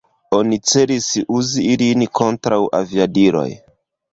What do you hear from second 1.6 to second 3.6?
ilin kontraŭ aviadiloj.